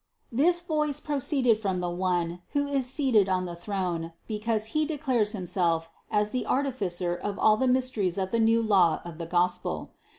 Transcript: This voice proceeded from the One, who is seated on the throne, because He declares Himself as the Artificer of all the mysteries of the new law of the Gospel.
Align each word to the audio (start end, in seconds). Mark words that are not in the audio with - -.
This 0.31 0.63
voice 0.63 0.99
proceeded 0.99 1.59
from 1.59 1.79
the 1.79 1.87
One, 1.91 2.41
who 2.53 2.65
is 2.65 2.87
seated 2.87 3.29
on 3.29 3.45
the 3.45 3.53
throne, 3.53 4.13
because 4.27 4.65
He 4.73 4.83
declares 4.83 5.33
Himself 5.33 5.91
as 6.09 6.31
the 6.31 6.47
Artificer 6.47 7.13
of 7.15 7.37
all 7.37 7.55
the 7.55 7.67
mysteries 7.67 8.17
of 8.17 8.31
the 8.31 8.39
new 8.39 8.63
law 8.63 9.01
of 9.05 9.19
the 9.19 9.27
Gospel. 9.27 9.91